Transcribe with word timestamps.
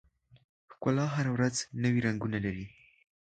ښکلا 0.73 1.05
هره 1.15 1.31
ورځ 1.35 1.55
نوي 1.83 1.99
رنګونه 2.07 2.37
لري. 2.45 2.65